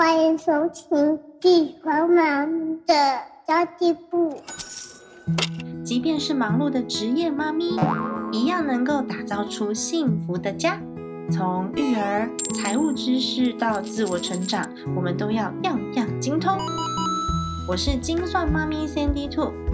[0.00, 0.98] 欢迎收听
[1.38, 2.50] 《地黄忙
[2.86, 2.94] 的
[3.46, 4.30] 交际部》。
[5.84, 7.78] 即便是忙碌的职业妈咪，
[8.32, 10.80] 一样能够打造出幸福的家。
[11.30, 14.66] 从育儿、财务知识到自我成长，
[14.96, 16.56] 我们都要样样精通。
[17.68, 19.52] 我是精算妈咪 Sandy Two，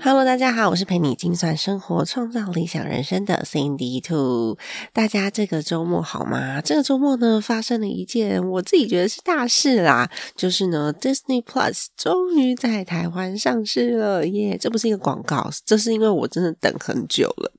[0.00, 4.56] Hello，大家好，我是陪你精算生活、创造理想人生的 Cindy Two。
[4.92, 6.60] 大家这个周末好吗？
[6.60, 14.56] 这个周末呢，发生了一件我自己觉得是大事啦，就是呢，Disney Plus 终于在台湾上市了耶！
[14.56, 17.52] 这不是一个广告，这是因为我真的等很久了。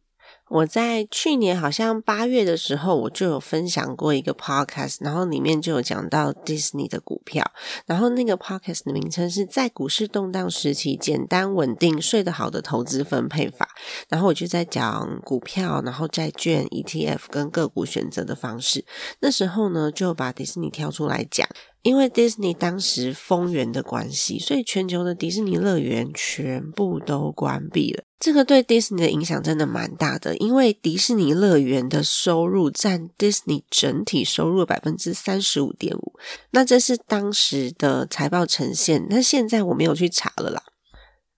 [0.49, 7.45] 我在去年好像八月的时候，我就有分享过一个 podcast，然后里面就有讲到 Disney 的股票，
[7.85, 13.69] 然后那个 podcast 的名称是在股市动荡时期，简单稳定睡得好的投资分配法。
[14.09, 18.84] 然后我就在讲股票，然后债券、ETF 跟个股选择的方式。
[19.19, 21.47] 那时候呢，就把迪士尼挑出来讲。
[21.81, 28.03] 因为迪士尼当时封园的关系，所以全球的迪士尼乐园全部都关闭了。
[28.20, 36.14] 这个对迪士尼的影响真的蛮大的，因为迪士尼乐园的收入占迪士尼整体收入百分之三十五点五。
[36.52, 40.62] 那这是当时的财报呈现，那现在我没有去查了啦。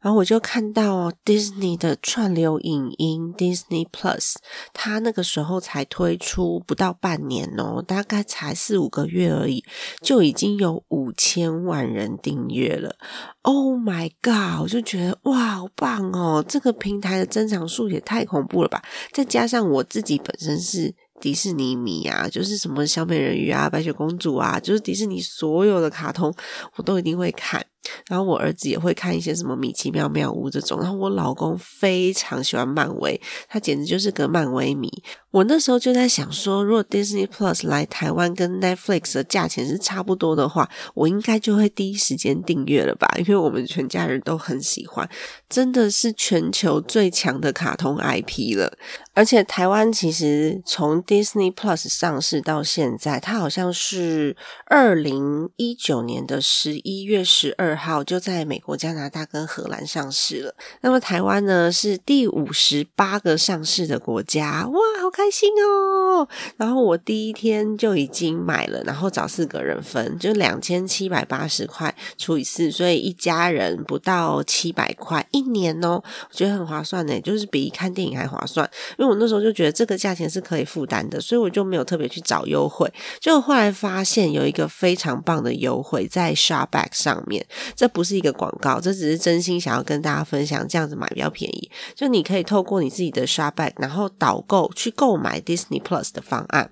[0.02, 4.34] 然后我就看到 Disney 的串流影音 Disney Plus，
[4.74, 9.64] 它那个时候才推出不到半年哦，大概才四五个月而已，
[10.02, 12.96] 就已经有五千万人订阅了。
[13.44, 14.62] Oh my god！
[14.62, 16.44] 我就觉得哇，好棒哦！
[16.48, 18.82] 这个平台的增长数也太恐怖了吧！
[19.14, 26.34] 再加上我自己本身是迪士尼迷啊，就是什么小美人鱼啊、白雪公主啊，就是迪士尼所有的卡通，
[26.76, 27.64] 我都一定会看。
[28.08, 34.90] 然后我儿子也会看一些什么米奇妙妙屋这种，然后我老公非常喜欢漫威，他简直就是个漫威迷。
[35.32, 43.08] 我那时候就在想说，如果 Disney Plus 来台湾跟 Netflix 的价钱是差不多的话，我应该就会第一时间订阅了吧？
[43.18, 45.10] 因为我们全家人都很喜欢，
[45.48, 48.78] 真的是全球最强的卡通 IP 了。
[49.14, 60.54] 而且台湾其实从 Disney Plus 上市到现在，它好像是二零一九年的十一月十二二号就在美国、加拿大跟荷兰上市了。
[60.82, 65.10] 那么台湾呢是第五十八个上市的国家，哇，好！
[65.12, 66.26] 开心哦！
[66.56, 78.70] 然后我第一天就已经买了，然后找四个人分，就两千七百八十块除以四，所以一家人不到七百块一年哦，我觉得很划算呢，就是比看电影还划算。
[78.98, 82.90] 因为我那时候就觉得这个价钱是可以负担的，所以我就没有特别去找优惠。
[83.20, 91.70] 就后来发现有一个非常棒的优惠在 Shopback 上面，这不是一个广告，这只是真心想要跟大家分享，这样子买比较便宜。
[91.94, 94.90] 就你可以透过你自己的 Shopback，然后导购去。
[95.02, 96.70] 购买 Disney Plus 的方案。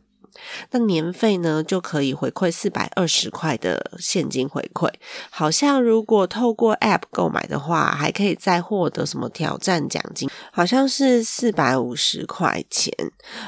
[0.72, 4.90] 那年费呢就可以回馈四百二十块的现金回馈，
[5.30, 12.94] 好像如果透过 App 购买的话，还可以再获得什么挑战奖金，好像是四百五十块钱。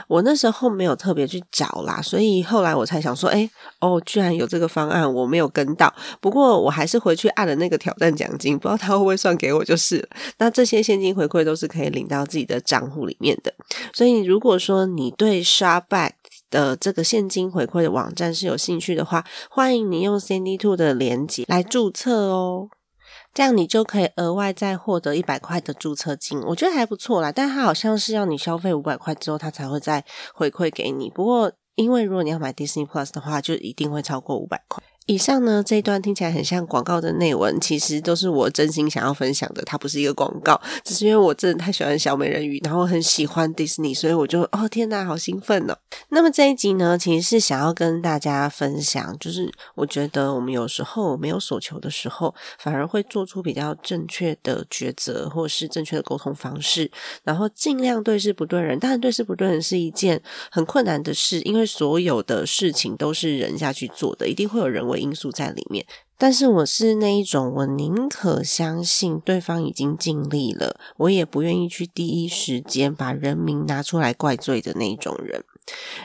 [0.07, 5.94] 我那时候没有特别去找啦，所以后来我才想说，哎，哦，居然有这个方案，我没有跟到。
[6.19, 10.09] 不过我还是回去按了那个挑战奖金，不知道他会不会算给我就是了。
[10.38, 13.53] 那这些现金回馈都是可以领到自己的账户里面的。
[13.94, 16.12] 所以如果说你对 Shopback
[16.52, 22.70] 的这个现金回馈的网站是有兴趣的话，欢迎你用 Sandy Two 的连接来注册哦，
[23.34, 27.32] 这样你就可以额外再获得一百块的注册金，我觉得还不错啦。
[27.32, 31.10] 但它好像是要你消费五百块之后，它才会再回馈给你。
[31.10, 34.84] 不过，因为如果你要买 Disney Plus 的话，就一定会超过五百块。
[35.08, 39.64] 以上呢这一段听起来很像广告的内文，其实都是我真心想要分享的。
[39.64, 45.76] 它不是一个广告，只是因为我真的太喜欢小美人鱼，然后很喜欢迪士尼，所以我就哦天哪，好兴奋哦！
[46.10, 56.90] 那么这一集呢，其实是想要跟大家分享，就是我觉得我们有时候没有所求的时候，反而会做出比较正确的抉择，或是正确的沟通方式，
[57.24, 58.80] 然后尽量对事不对人。
[58.80, 60.22] 当然，对事不对人是一件
[60.52, 65.02] 很困难的事，因为所有的事情都是人下去做的，一定会有人为。
[65.02, 65.84] 因素在里面，
[66.16, 75.43] 但是我是那一种，我宁可相信对方已经尽力了，我也不愿意去第一时间把人民拿出来怪罪的那一种人。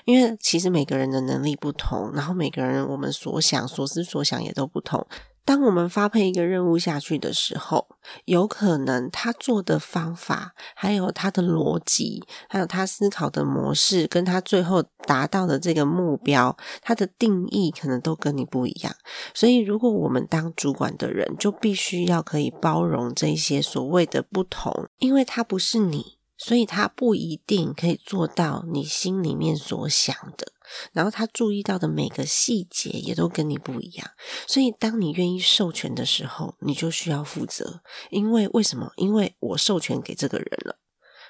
[0.06, 5.06] 因为其实每个人的能力不同，然后每个人我们所想、所思、所想也都不同。
[5.46, 7.87] 当我们发配一个任务下去的时候，
[8.25, 18.93] 有可能他做的方法，还有他的逻辑，还有他思考的模式，跟他最后达到的这个目标，他的定义可能都跟你不一样。
[19.32, 30.52] 所以，如果我们当主管的人，就必须要可以包容这些所谓的不同，因为他不是你，所以他不一定可以做到你心里面所想的。
[30.92, 34.10] 然后他注意到的每个细节也都跟你不一样，
[34.48, 37.82] 所以当你愿意授权的时候，你就需要负责。
[38.10, 38.90] 因为为什么？
[38.96, 40.78] 因为我授权给这个人了，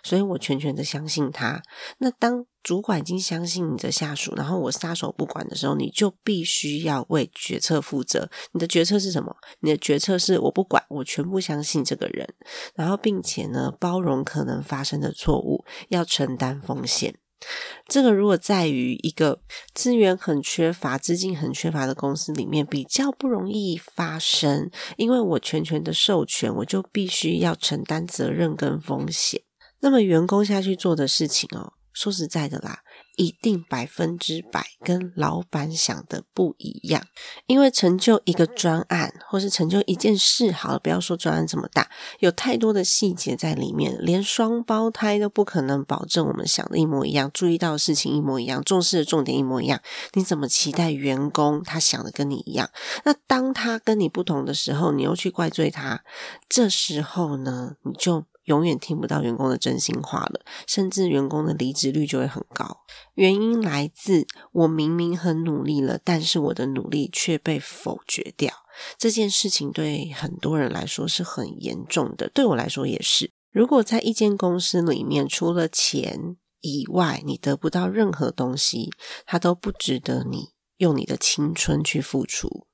[0.03, 1.63] 所以我全权的相信他。
[1.99, 8.29] 那当主管已经相信你的下属，然后我撒手不管的时候，你就必须要为决策负责。
[8.53, 9.37] 你的决策是什么？
[9.61, 12.27] 你的决策是我不管，我全部相信这个人，
[12.75, 17.15] 然后并且呢，包容可能发生的错误，要承担风险。
[17.87, 19.43] 这个如果在于一个
[19.75, 29.43] 资源很缺乏、资金很缺乏的公司里面，比较不容易发生，因为我全权的授权，我就必须要承担责任跟风险。
[29.81, 32.81] 那么员工下去做的事情哦，说实在的啦。
[33.17, 37.03] 一定百分之百跟老板想的不一样，
[37.47, 41.89] 因为成就一个专案，或是成就一件事，好了，不要说专案这么大，
[42.19, 49.81] 有太多的细节在里面，连双胞胎都不可能保证我们想的一模一样，注意到的事情一模一样，重视的重点一模一样。
[50.13, 52.69] 你怎么期待员工他想的跟你一样？
[53.07, 56.05] 那当他跟你不同的时候，你又去怪罪他，
[56.51, 58.27] 这时候呢，你就。
[58.47, 62.81] 永远听不到员工的真心话了，甚至员工的离职率就会很高。
[63.15, 68.53] 原因来自我明明很努力了，但是我的努力却被否决掉。
[68.99, 73.31] 这件事情对很多人来说是很严重的，对我来说也是。
[73.51, 78.91] 如果在一间公司里面，除了钱以外，你得不到任何东西，
[79.25, 82.67] 它都不值得你用你的青春去付出。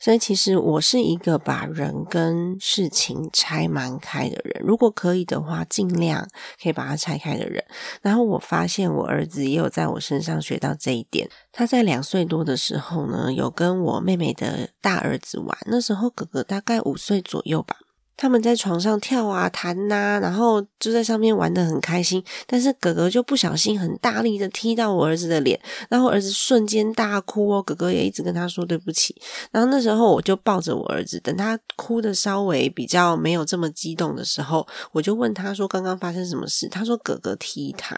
[0.00, 4.62] 所以，其实我是一个把人跟事情拆蛮开的人。
[4.64, 6.26] 如果可以的话，尽量
[6.60, 7.62] 可以把它拆开的人。
[8.00, 11.28] 然后我发现我儿子也有在我身上学到这一点。
[11.52, 15.56] 他在两岁多的时候呢，有跟我妹妹的大儿子玩。
[15.66, 17.76] 那时候哥哥大概五岁左右吧。
[18.20, 22.22] 他们在床上跳啊弹呐，然后就在上面玩的很开心。
[22.46, 25.58] 但是哥哥就不小心很大力的踢到我儿子的脸，
[25.88, 27.62] 然后儿子瞬间大哭哦。
[27.62, 29.16] 哥哥也一直跟他说对不起。
[29.50, 36.68] 然后那时候我就抱着我儿子，等他哭的稍微比较没有这么激动的时候，我就问他说刚刚发生什么事？
[36.68, 37.96] 他说哥哥踢他。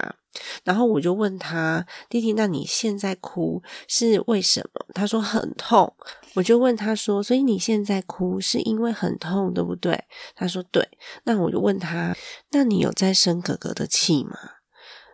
[0.64, 4.86] 然后我就问他弟弟，那你现在哭是为什么？
[4.94, 5.94] 他说很痛。
[6.34, 10.04] 我就问他说，所以你现在哭是因为很痛，对不对？
[10.34, 10.88] 他说对。
[11.24, 12.16] 那我就问他，
[12.52, 14.38] 那你有在生哥哥的气吗？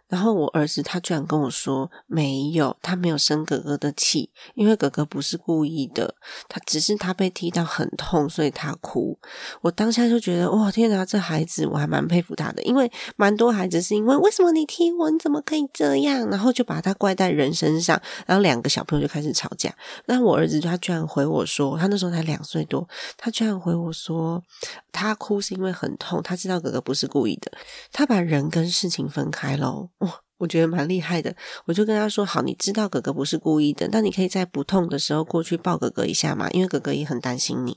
[0.09, 6.15] 然后我儿子他居然跟我说没有，他没有生哥哥的气，因为哥哥不是故意的，
[6.49, 9.19] 他只是他被踢到很痛，所以他哭。
[9.61, 19.75] 我当下就觉得哇天哪，这孩子我还蛮佩服他的，因为蛮多孩子是因为为什么你踢我，你怎么可以这样，然后就把他怪在人身上，然后两个小朋友就开始吵架。
[20.07, 24.43] 那我儿子他居然回我说，他那时候才两岁多，他居然回我说
[24.91, 27.53] 他哭是因为很痛，他知道哥哥不是故意的，
[27.93, 29.91] 他把人跟事情分开喽。
[30.39, 31.35] 我觉得蛮厉害的。
[31.67, 37.77] 我就跟他说：“好，你知道哥哥不是故意的，那你可以在不痛的时候过去抱哥哥一下嘛，因为哥哥也很担心你。”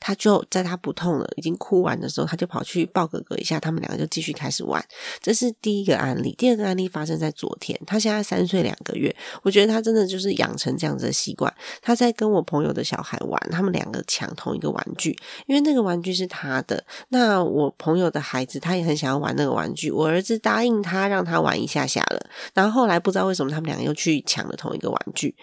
[0.00, 4.84] 他就在他不痛了、已经哭完的时候，他就跑去抱哥哥一下，他们两个就继续开始玩。
[5.20, 6.34] 这是第一个案例。
[6.38, 9.14] 第二个案例发生在昨天，他现在三岁两个月。
[9.42, 11.52] 我觉得他真的就是养成这样子的习惯。
[11.82, 15.16] 他在跟我朋友的小孩玩，他们两个抢同一个玩具，
[15.46, 16.84] 因为那个玩具是他的。
[17.08, 21.97] 那我朋友的孩子他也很想要玩那个玩具，我儿子答应他让他玩一下下。
[22.04, 25.34] 了，然后后来不知道为什么他们两个又去抢了同一个玩具。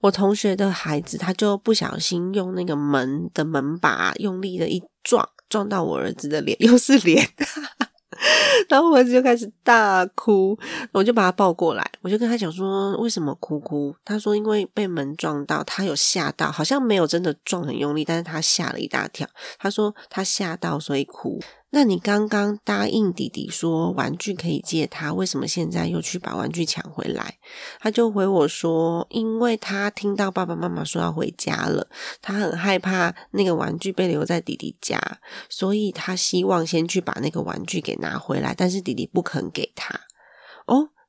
[0.00, 7.24] 我同学的孩子他就不小心用那个门的门把用力的一撞，撞到我儿子的脸， 又是脸。
[8.68, 10.58] 然后我儿子就开始大哭，
[10.92, 13.94] 我就把他抱过来，我就跟他讲说为什么哭哭？
[14.04, 19.26] 他说因为被门撞到，他有吓到，好像没有真的撞很用力，但是他吓了一大跳。
[19.58, 21.40] 他说他吓到所以哭。
[21.74, 27.38] 那你刚刚答应弟弟说玩具可以借他，为什么现在又去把玩具抢回来？
[27.80, 31.88] 他就回我说，因为他听到爸爸妈妈说要回家了，
[32.20, 35.00] 他很害怕那个玩具被留在弟弟家，
[35.48, 40.01] 所以他希望先去把那个玩具给拿回来，但是弟弟不肯给他。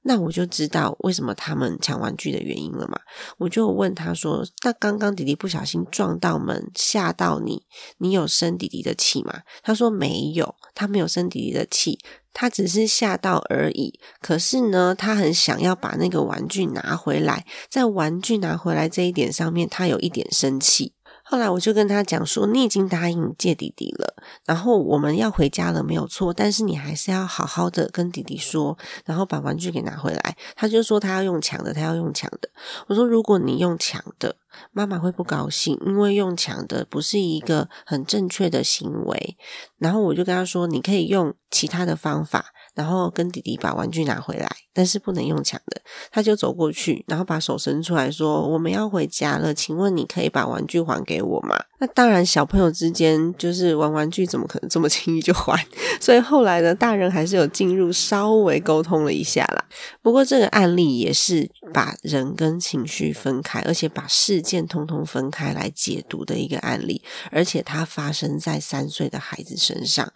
[0.04, 3.00] 那我就知道为什么他们抢玩具的原因了嘛？
[3.38, 7.64] 我就问他说：“那刚刚弟弟不小心撞到门，吓到你，
[7.98, 12.00] 你有生弟弟的气吗？”他说：“没有，他没有生弟弟的气，
[12.34, 14.00] 他只是吓到而已。
[14.22, 20.94] 可是呢，他很想要把那个玩具拿回来，在玩具拿回来这一点上面，他有一点生气。”
[21.34, 24.14] 后来我就跟他讲说，你已经答应借弟弟了，
[24.46, 30.38] 然后我们要回家了，没有错，但是你还是要好好的跟弟弟说，然后把玩具给拿回来。
[30.56, 32.48] 他就说他要用抢的，他要用抢的。
[32.86, 34.36] 我说如果你用抢的，
[34.72, 39.36] 妈妈会不高兴，因为用抢的不是一个很正确的行为。
[39.80, 42.46] 然后我就跟他说，你可以用其他的方法。
[42.76, 45.82] 然后跟弟弟把玩具拿回来，但是不能用抢的。
[46.12, 55.68] 他就走过去，然后把手伸出来说：“我们要回家了，请问你可以把玩具还给我吗？”那当然，小朋友之间就是玩玩具，怎么可能这么轻易就还？
[56.00, 59.66] 所以后来呢，大人还是有进入稍微沟通了一下啦。
[60.02, 67.02] 不过这个案例也是把人跟情绪分开，而且把事件通通分开来解读的一个案例，
[67.32, 70.12] 而且它发生在三岁的孩子身上。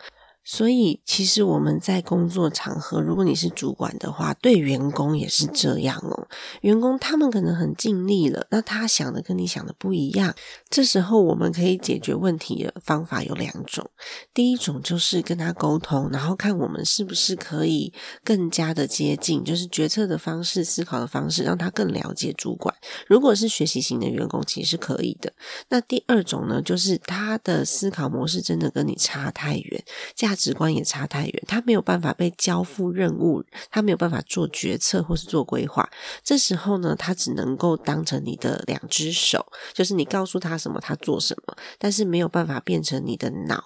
[0.49, 6.29] 所以，其实我们在工作场合，如果你是主管的话，对员工也是这样哦。
[6.61, 10.33] 员工他们可能很尽力了，那他想的跟你想的不一样。
[10.69, 13.91] 这时候，我们可以解决问题的方法有两种。
[14.33, 17.91] 第一种就是跟他沟通，然后看我们是不是可以
[18.23, 22.73] 更加的接近，就是决策的方式、思考的方式，让他更了解主管。
[23.05, 25.33] 如果是学习型的员工，其实是可以的。
[25.67, 29.83] 那第二种呢，就是他的思考模式真的跟你差太远，
[30.15, 30.36] 价。
[30.37, 35.89] 直观也差太远，他没有办法被交付任务，他没有办法做决策或是做规划。
[36.23, 43.61] 这时候呢，他只能够当成你的两只手，就是你告诉他什么，他做什么，但是没有办法变成你的脑，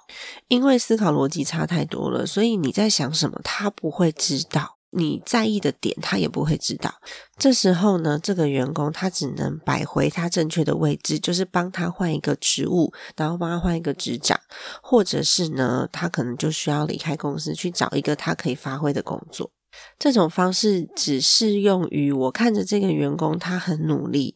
[0.48, 4.81] 因为思考逻辑差太多了，所以你在想什么，他不会知道。
[4.92, 6.94] 你在意的点，他也不会知道。
[7.38, 14.40] 这时候呢，这个员工他只能摆回他正确的位置，就是帮他换一个职务，然后帮他换一个职掌，
[14.84, 19.52] 或者是呢，他可能就需要离开公司去找一个他可以发挥的工作。
[19.98, 24.36] 这种方式只适用于我看着这个员工他很努力，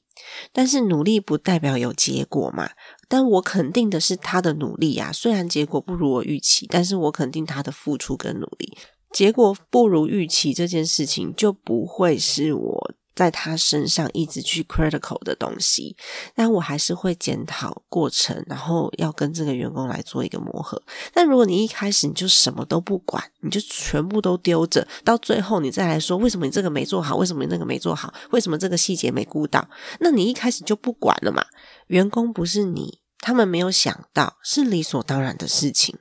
[0.54, 2.70] 但是努力不代表有结果嘛。
[3.10, 8.78] 但我肯定的是他的努力啊，虽然结果不如我预期，但是我肯定他的付出跟努力。
[9.16, 15.96] 结果不如预期这件事情就不会是我在他身上一直去 critical 的东西，
[16.36, 20.84] 但我还是会检讨过程，然后要跟这个员工来做一个磨合。
[21.14, 29.66] 但如果你一开始你就什么都不管，你就全部都丢着，到最后你再来说为什么你这个没做好，为什么你那个没做好，为什么这个细节没顾到，
[30.02, 31.42] 那你一开始就不管了嘛？
[31.88, 35.98] 员工不是你，他们没有想到是理所当然的事情。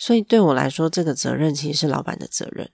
[0.00, 2.70] 所以对我来说，这个责任其实是老板的责任，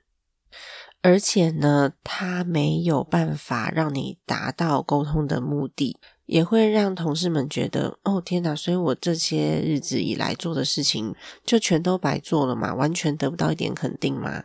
[1.03, 8.55] 而且呢，他没有办法让你达到沟通的目的，也会让同事们觉得，哦天哪！
[8.55, 12.73] 所以我这些日子以来做的事情，就全都白做了嘛？
[12.73, 14.45] 完全得不到一点肯定吗？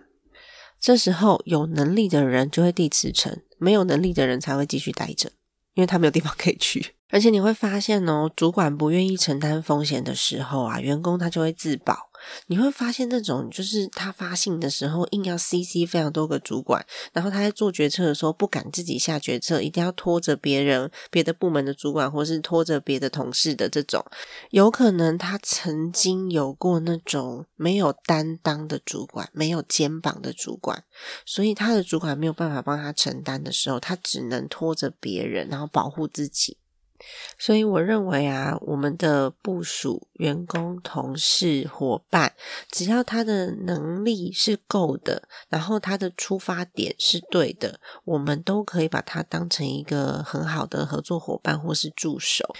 [0.79, 5.29] 这时候，有能力的人就会递辞呈，没有能力的人才会继续待着，
[5.75, 6.95] 因为他没有地方可以去。
[7.13, 12.10] 而且你会发现哦，主管不愿意承担风险的时候啊，员工他就会自保。
[12.47, 24.05] 你会发现，那种就是他发信的时候，硬要 CC 非常多个主管，然后他在做决策的时候不敢自己下决策，一定要拖着别人、别的部门的主管，或是拖着别的同事的这种，
[24.51, 30.83] 有可能他曾经有过那种没有担当的主管，没有肩膀的主管，
[31.25, 36.57] 所以他的主管没有办法帮他承担的时候，他只能拖着别人，然后保护自己。
[37.37, 42.33] 所以我认为啊，我们的部署、员工、同事、伙伴，
[42.69, 52.55] 只要他的能力是够的，然后他的出发点是对的，我们都可以把他当成一个很好的合作伙伴或是助手。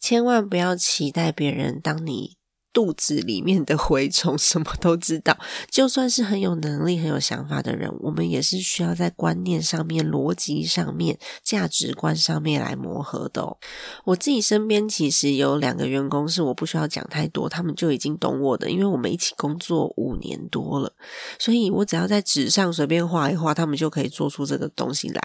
[0.00, 2.36] 千万不要期待别人当你。
[2.72, 5.38] 肚子里面的蛔虫什么都知道，
[5.70, 13.58] 就算是很有能力、很有想法的人，我们也是需要在观念上面、逻辑上面、价值观上面来磨合的哦。
[14.04, 20.94] 我自己身边其实有两个员工，是我不需要讲太多，他们就已经懂我的，因为我们一起工作五年多了，
[21.38, 25.20] 所以我只要在纸上随便画一画，他们就可以做出这个东西来。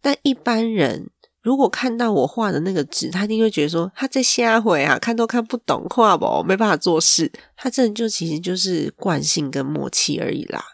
[0.00, 1.10] 但一般人。
[1.42, 7.30] 如果看到我画的那个纸，他一定会觉得说他在瞎回啊，看都看不懂画不，没办法做事。
[7.56, 10.64] 他这就其实就是惯性跟默契而已啦。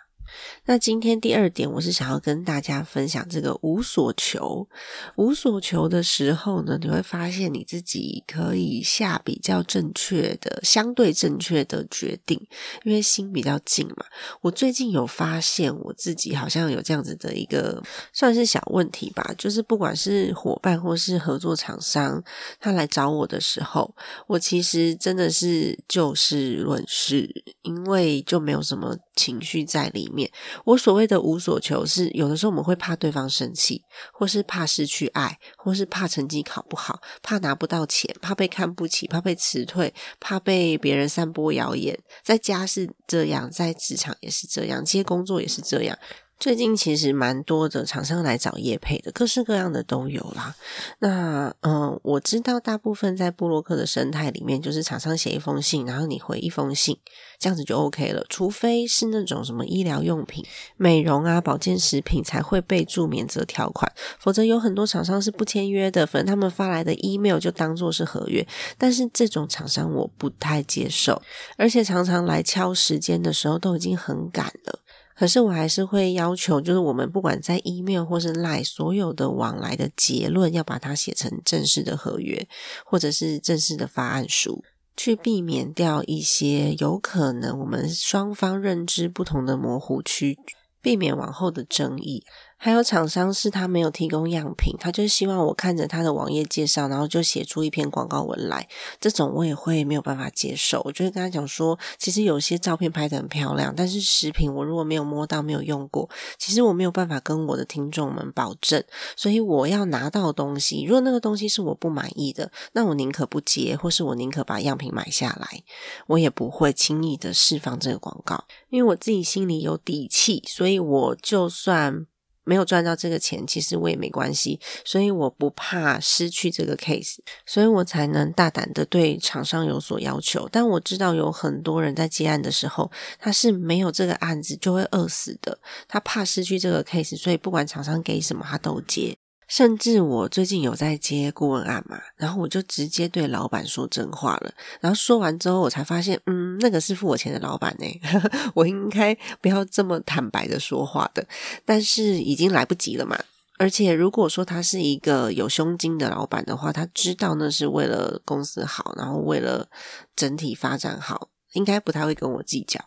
[0.69, 4.69] 那今天第二点，我是想要跟大家分享这个无所求。
[5.17, 12.39] 无所求的时候呢，你会发现你自己可以下比较正确的、相对正确的决定，
[12.85, 14.05] 因为心比较静嘛。
[14.43, 17.83] 我最近有发现我自己好像有这样子的一个
[18.13, 22.23] 算是小问题吧，就是不管是伙伴或是合作厂商，
[22.61, 23.95] 他来找我的时候，
[24.27, 28.95] 我其实真的是就事论事，因为就没有什么。
[29.19, 30.31] 情绪在里面。
[30.65, 41.99] 我所谓的无所求，是有的时候我们会怕对方生气，或是怕失去爱，或是怕成绩考不好，怕拿不到钱，怕被看不起，怕被辞退，怕被别人散播谣言。
[42.23, 45.99] 在家是这样，在职场也是这样，接工作也是这样。
[46.39, 50.55] 最近其实蛮多的厂商来找叶配的，各式各样的都有啦。
[51.01, 56.97] 那嗯，我知道大部分在布洛克的生态里面，就是厂商写一封信，然后你回一封信，
[57.41, 58.25] 这样子就 OK 了。
[58.29, 60.45] 除非是那种什么医疗用品、
[60.77, 63.91] 美容啊、保健食品才会备注免责条款，
[64.21, 68.47] 否则有很多厂商是不签约的，反正他们发来的 email 就当做是合约。
[68.79, 71.21] 但是这种厂商我不太接受，
[71.57, 74.79] 而且常常来敲时间的时候都已经很赶了。
[75.19, 82.47] 可是我还是会要求，就是我们不管在 email 或是 line 所有的往来的结论，要把它写成正式的合约，
[82.85, 84.63] 或者是正式的发案书，
[84.97, 90.39] 去避免掉一些有可能我们双方认知不同的模糊区，
[90.81, 92.23] 避免往后的争议。
[92.61, 98.69] 还有厂商是他没有提供样品，他就希望我看着他的网页介绍，然后就写出一篇广告文来。
[99.01, 100.83] 这种我也会没有办法接受。
[100.85, 108.83] 我就会跟他讲说，其实有些照片拍的很漂亮，但是食品我如果没有摸到、没有用过，其实我没有办法跟我的听众们保证。
[109.15, 115.63] 所以我要拿到东西，如果那个东西是我不满意的，那我宁可不接，或是我宁可把样品买下来，
[116.09, 122.07] 我也不会轻易的释放这个广告，因为我自己心里有底气，所以我就算。
[122.49, 130.49] 没有赚到这个钱，其实我也没关系，所以我不怕失去这个 case，所以我才能大胆的对厂商有所要求。
[130.51, 139.15] 但我知道有很多人在接案的时候，他是没有这个案子就会饿死的，他怕失去这个 case，所以不管厂商给什么，他都接。
[139.49, 144.53] 甚至我最近有在接顾问案嘛，然后我就直接对老板说真话了。
[144.81, 147.87] 然后说完之后，我才发现，嗯，那个是付我钱的老板呢，
[148.55, 151.27] 我应该不要这么坦白的说话的。
[151.65, 153.19] 但是已经来不及了嘛。
[153.59, 159.67] 而且如果说他是一个有胸襟的老板的话，他知道那是为了公司好，然后为了
[160.15, 162.79] 整体发展好，应该不太会跟我计较。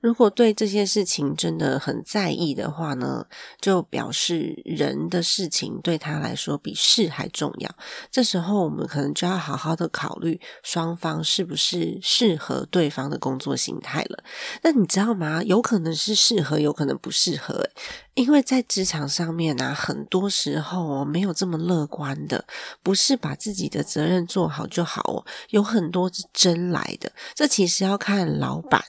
[0.00, 3.26] 如果对这些事情真的很在意的话呢，
[3.60, 7.70] 就表示人的事情对他来说比事还重要。
[8.10, 14.24] 这时候我们可能就要好好的考虑双方是不是适合对方的工作形态了。
[14.62, 15.42] 那你知道吗？
[15.42, 17.68] 有可能是适合，有可能不适合。
[18.14, 22.44] 因为在职场上面啊，很多时候哦，没有这么乐观的，
[22.82, 27.12] 不是把自己的责任做好就好哦，有很多是争来的。
[27.34, 28.82] 这其实要看老板。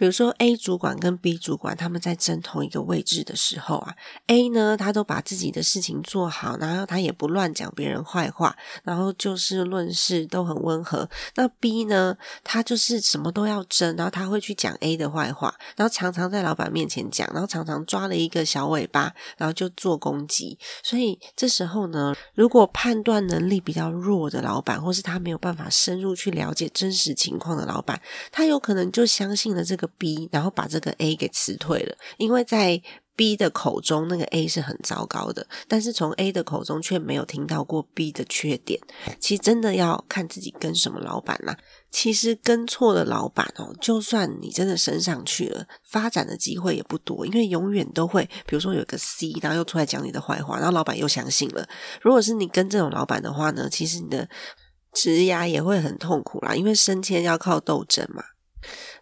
[0.00, 3.94] 比如说 A 主管跟 B 主管他们在争同一个位置的时候啊
[4.28, 11.06] ，A 呢他都把自己的事情做好，然后他也不乱讲别人坏话，然后就事论事都很温和。
[11.34, 20.58] 那 B 呢，他就是什么都要争，然后他会去讲 A 的坏话，然后常常在老板面前讲，然后常常抓了一个小尾巴，然后就做攻击。
[20.82, 28.00] 所以这时候呢，如果判断能力比较弱的老板，或是他没有办法深入去了解真实情况的老板，
[28.32, 29.89] 他有可能就相信了这个。
[29.98, 32.80] B，然后把这个 A 给辞退了，因为在
[33.16, 38.80] B 的口中，那个 A 是很糟糕的，但是从 A 的口中却没有听到过 B 的缺点。
[39.18, 41.54] 其实真的要看自己跟什么老板啦。
[41.90, 51.68] 其实跟错了老板哦，就算你真的升上去了，发展的机会也不多，因为永远都会，比如说有个 C，然后又出来讲你的坏话，然后老板又相信了。
[52.00, 54.26] 如果是你跟这种老板的话呢，其实你的
[54.94, 58.22] 职涯也会很痛苦啦，因为升迁要靠斗争嘛。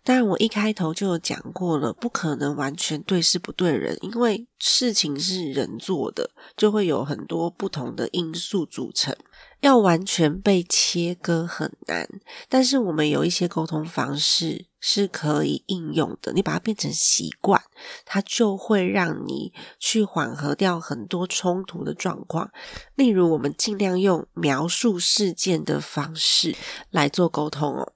[0.09, 9.15] 当然，我一开头就有讲过了，不可能完全对事不对人，因为事情是人做的，就会有很多不同的因素组成，
[9.61, 12.09] 要完全被切割很难。
[12.49, 17.61] 但是我们有一些沟通方式是可以应用的，你把它变成习惯，
[18.07, 22.51] 它就会让你去缓和掉很多冲突的状况。
[22.95, 26.57] 例如，我们尽量用描述事件的方式
[26.89, 27.93] 来做沟通哦。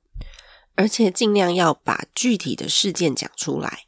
[0.74, 3.80] 而且尽量要把具体的事件讲出来，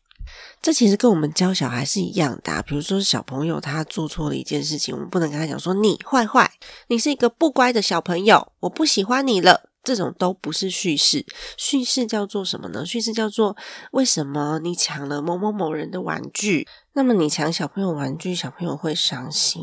[0.61, 2.63] 这其实跟我们教小孩是一样的。
[2.63, 6.51] 比如说小朋友他做错了一件事情，我们不能跟他讲说你坏坏，
[6.89, 9.71] 你是一个不乖的小朋友，我不喜欢你了。
[9.83, 11.27] 这种都不是叙事，
[11.59, 12.87] 叙事叫做什么呢？
[12.87, 13.55] 叙事叫做
[13.93, 16.67] 为什么你抢了某某某人的玩具？
[16.95, 19.61] 那么你抢小朋友玩具，小朋友会伤心。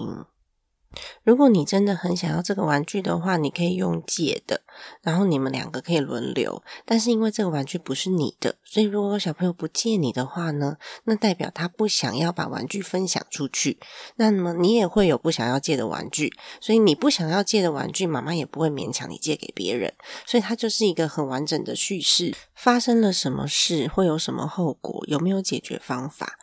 [1.23, 4.62] 如果你真的很想要这个玩具的话，你可以用借的，
[5.01, 6.62] 然后你们两个可以轮流。
[6.86, 13.80] 但是因为这个玩具不是你的，所以如果小朋友不借你的话呢，那代表他不想要把玩具分享出去。
[14.15, 19.93] 那么你也会有不想要借的玩具，所以你不想要借的玩具，妈妈也不会勉强你借给别人。
[20.25, 26.38] 所以它就是一个很完整的叙事：发生了什么事，会有什么后果，有没有解决方法。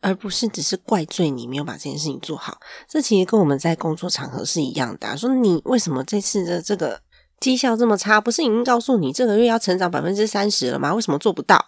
[0.00, 2.58] 而不是只是怪罪你没有把这件事情做好，
[2.88, 5.16] 这其实跟我们在工作场合是一样的。
[5.16, 7.00] 说你为什么这次的这个
[7.38, 8.20] 绩效这么差？
[8.20, 10.94] 不是已经告诉你这个月要成长百分之三十了吗？
[10.94, 11.66] 为什么做不到？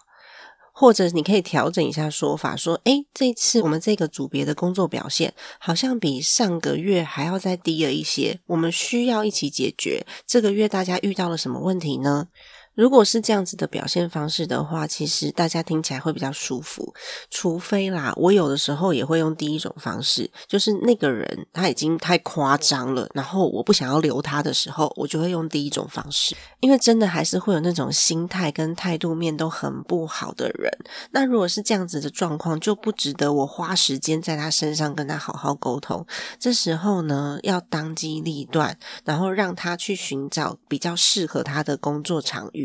[0.75, 10.03] 或者你可以调整一下说法，说：诶，这次我们这个组别的工作表现好像比上个月还要再低了一些，我们需要一起解决。
[10.25, 12.27] 这个月大家遇到了什么问题呢？
[12.75, 16.93] 如果是这样子的表现方式的话，其实大家听起来会比较舒服。
[17.29, 26.35] 除非啦，我有的时候也会用第一种方式，就是那个人他已经太夸张了，然后我不想要留他的时候，我就会用第一种方式。
[26.61, 30.71] 因为真的还是会有那种心态跟态度面都很不好的人。
[31.11, 36.03] 那如果是这样子的状况，就不值得我花时间在他身上跟他好好沟通。
[36.39, 42.62] 这时候呢，要当机立断，然后让他去寻找比较适合他的工作场域。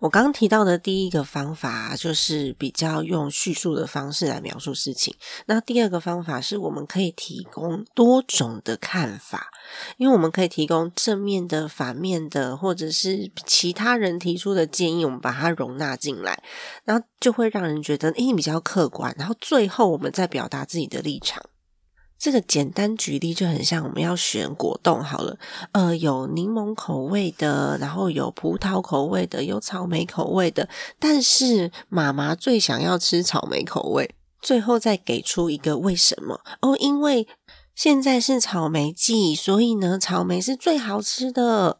[0.00, 5.14] 我刚提到的第一个方法，就是比较用叙述的方式来描述事情。
[5.44, 9.50] 那第二个方法是我们可以提供多种的看法，
[9.98, 16.42] 因为我们可以提供正面的、反面的，或者是其他人提出的建议，我们把它容纳进来，
[16.84, 19.14] 然后就会让人觉得诶比较客观。
[19.18, 21.44] 然后最后我们再表达自己的立场。
[22.20, 25.38] 这个简单举例就很像我们要选果冻好了，
[25.72, 37.26] 呃，有柠檬口味的，然后有葡萄口味的，有草莓口味的，但是妈妈最想要吃草莓口味，最后再给出一个为什么哦，因为
[37.74, 41.78] 现在是草莓季，所以呢，草莓是最好吃的。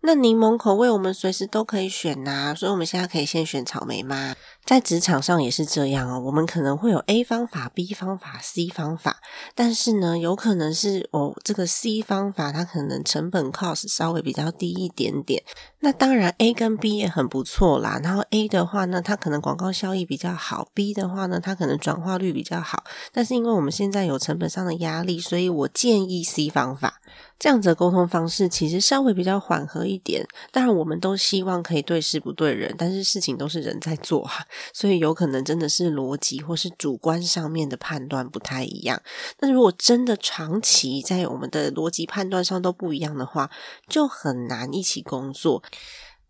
[0.00, 4.34] 那柠檬口味我们随时都可以选呐，所以我们现在可以先选草莓吗？
[4.64, 9.18] 在职场上也是这样哦，我们可能会有 A 方法、B 方法、C 方法，
[9.54, 15.42] 但是呢，有可能是哦，这个 C 方法它可能成本 cost 稍微比较低一点点。
[15.80, 18.00] 那当然 A 跟 B 也很不错啦。
[18.02, 22.84] 然后 A 的话呢，它可能广告效益比较好；B 的话呢，它可能转化率比较好。
[23.12, 27.00] 但是因为我们现在有成本上的压力，所以我建议 C 方法。
[27.38, 30.24] 这样子的沟通方式其实稍微比较缓和一点。
[30.52, 34.46] 当然，我们都希望可以对事不对人，但是事情都是人在做哈。
[34.72, 39.00] 所以有可能真的是逻辑或是主观上面的判断不太一样。
[39.40, 43.50] 那如果真的长期在我们的逻辑判断上都不一样的话，
[43.88, 45.62] 就很难一起工作。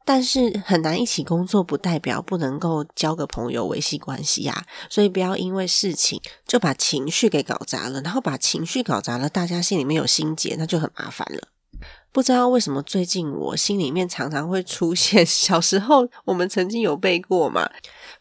[0.04, 4.64] 但是很难一起工作，不代表不能够交个朋友、维系关系啊。
[4.90, 11.46] 所以不要因为事情就把情绪给搞砸了，然后把情绪搞砸了，大家心里面有心结，那就很麻烦了。
[12.10, 17.70] 不知道为什么最近我心里面常常会出现 小时候我们曾经有背过嘛？“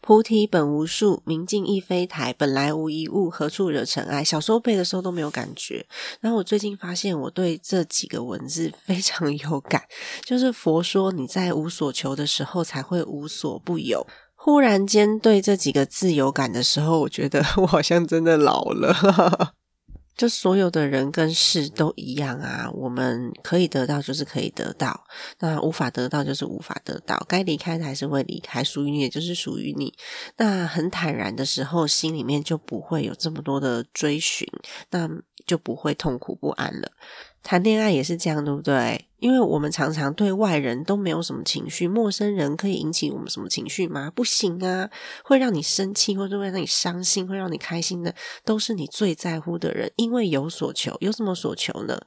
[0.02, 5.86] 菩提本无树，明镜亦非台，本来无一物，何处惹尘埃？”小时候背的时候都没有感觉，
[6.20, 9.80] 然后我最近发现我对这几个文字非常有感，
[10.24, 14.04] 就是佛说你在无所求的时候才会无所不有。
[14.34, 19.54] 忽然间对这几个字有感的时候，我觉得我好像真的老了。
[20.16, 25.04] 就所有的人跟事都一样啊，我们可以得到就是可以得到，
[25.40, 29.92] 那无法得到就是无法得到，该离开的还是会离开，属于你也就是属于你。
[30.36, 34.46] 那很坦然的时候，心里面就不会有这么多的追寻，
[34.90, 35.08] 那
[35.46, 36.92] 就不会痛苦不安了。
[37.42, 39.06] 谈恋爱也是这样，对不对？
[39.18, 44.10] 因为我们常常对外人都没有什么情绪，陌生人可以引起我们什么情绪吗？
[44.14, 44.90] 不行啊！
[45.24, 49.92] 会让你生气，或者会让你伤心，会让你开心的，都是你最在乎的人。
[49.96, 52.00] 因为有所求，有什么所求呢？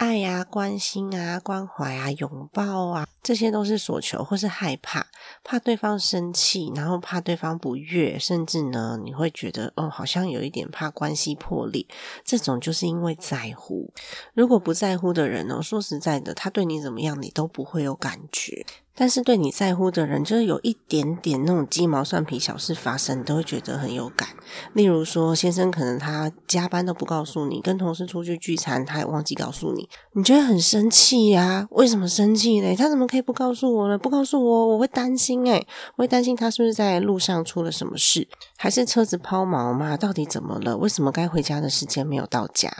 [0.00, 5.06] 爱呀，关心啊，关怀啊，拥抱啊，这些都是所求，或是害怕，
[5.44, 11.86] 怕对方生气，然后怕对方不悦，甚至呢，你会觉得哦，好像有一点怕关系破裂。
[12.24, 13.92] 这种就是因为在乎。
[14.32, 18.64] 如果不在乎的人呢，说实在的，他对你怎么样，你都不会有感觉。
[19.00, 24.28] 但是对你在乎的人，就是有一点点那种鸡毛蒜皮小事发生，你都会觉得很有感。
[24.74, 31.66] 例如说，先生可能他加班都不告诉你，跟同事出去聚餐，他也忘记告诉你，你觉得很生气呀？
[31.70, 32.76] 为什么生气呢？
[32.76, 33.96] 他怎么可以不告诉我呢？
[33.96, 39.96] 不告诉我，我会担心诶我会担心他是不是在路上出了什么事，还是车子抛锚嘛？
[39.96, 40.76] 到底怎么了？
[40.76, 42.70] 为什么该回家的时间没有到家？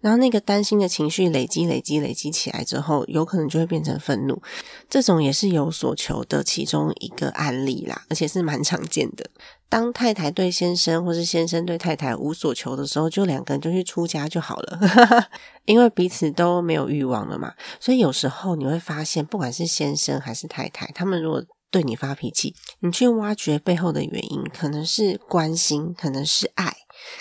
[0.00, 4.40] 然后那个担心的情绪累积、累积、累积起来之后，有可能就会变成愤怒。
[4.88, 9.28] 这种也是有所求的其中一个案例啦，而且是蛮常见的。
[9.68, 14.78] 当太太对先生，或是先生对太太无所求的时候，就两个人就去出家就好了，
[15.66, 17.52] 因为彼此都没有欲望了嘛。
[17.78, 26.74] 所以有时候你会发现，不管是先生还是太太，他们如果对你发脾气，你去挖掘背后的原因，可能是关心，可能是爱，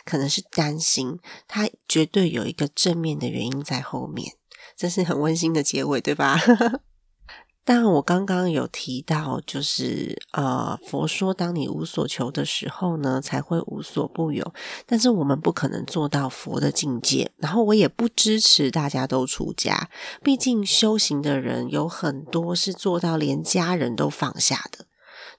[0.05, 4.33] 可能是担心，他绝对有一个正面的原因在后面。
[4.75, 6.39] 这是很温馨的结尾，对吧？
[7.63, 14.53] 但我刚刚有提到，就是呃，佛说，当你无所求的时候呢，才会无所不有。
[14.85, 19.89] 但是我们不可能做到佛的境界，然后我也不支持大家都出家。
[20.23, 24.85] 毕竟修行的人有很多是做到连家人都放下的。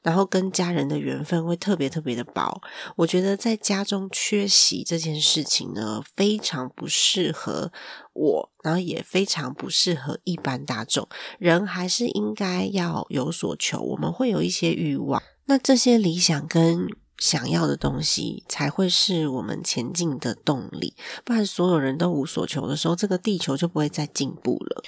[0.02, 2.60] 然后跟家人的缘分会特别特别的薄，
[2.96, 7.72] 我觉得在家中缺席这件事情呢，非常不适合
[8.12, 11.08] 我，然后也非常不适合一般大众。
[11.38, 16.86] 人还是应该要有所求，我们会有一些欲望，那这些理想跟。
[17.18, 24.82] 想要的东西才会是我们前进的动力，不然所有人都无所求的时候，这个地球就不会再进步了。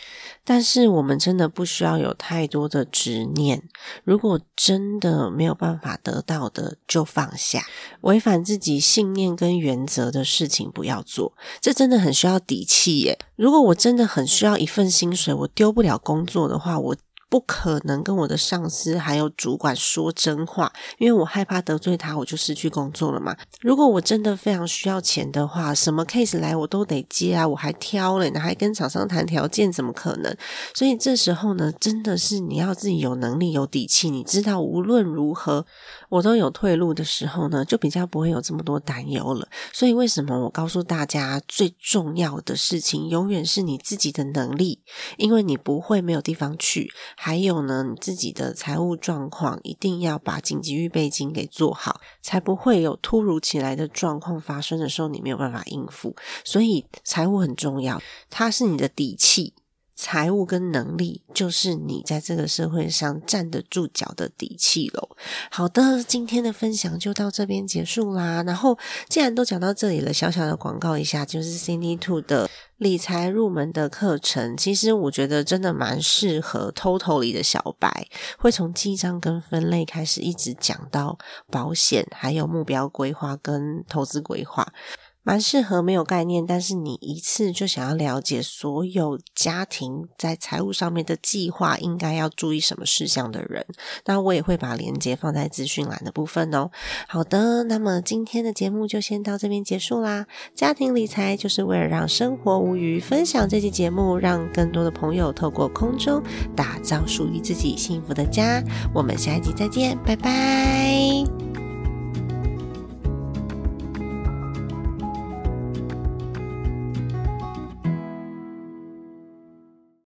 [0.44, 3.62] 但是我们真的不需要有太多的执念，
[4.04, 7.64] 如果真的没有办法得到的，就放下。
[8.02, 13.18] 违反自己信念跟原则的事情不要做，这真的很需要底气耶。
[13.36, 16.96] 如果我真的很需要一份薪水，我丢不了工作的话，我。
[17.30, 23.36] 不可能跟我的上司还有主管说真话，因为我害怕得罪他，我就失去工作了嘛。
[23.60, 30.36] 如果我真的非常需要钱的话，什么 case 来我都得接啊，我还挑了，你还跟厂商谈条件，怎么可能？
[30.74, 35.64] 所以这时候呢，真的是你要自己有能力、有底气，你知道无论如何
[36.08, 39.46] 我都有退路的时候呢，就比较不会有这么多担忧了。
[39.72, 44.82] 所以为什么我告诉大家，最重要的事情永远是你自己的能力，
[45.16, 46.92] 因为你不会没有地方去。
[47.22, 56.16] 还有呢，你自己的财务状况一定要把紧急预备金给做好，才不会有突如其来的状况发生的时候，你没有办法应付。
[56.44, 59.52] 所以财务很重要，它是你的底气。
[59.94, 65.10] 财务跟能力就是你在这个社会上站得住脚的底气喽。
[65.50, 68.42] 好的，今天的分享就到这边结束啦。
[68.44, 68.78] 然后
[69.10, 72.48] 既然都讲到这里了，小小的广告一下，就是 Cindy Two 的
[72.80, 81.18] 理财入门的课程，其实我觉得真的蛮适合 Total 里的小白，会从记账跟分类开始，一直讲到
[81.50, 84.72] 保险，还有目标规划跟投资规划。
[85.22, 93.66] 蛮适合没有概念，但是你一次就想要了解所有家庭在财务上面的计划应该要注意什么事项的人，
[94.06, 96.70] 那我也会把链接放在资讯栏的部分哦。
[97.06, 100.26] 好的，那么今天的节目就先到这边结束啦。
[100.54, 106.22] 家庭理财就是为了让生活无虞，分享这期节目，让更多的朋友透过空中
[106.56, 108.62] 打造属于自己幸福的家。
[108.94, 111.49] 我们下一集再见，拜拜。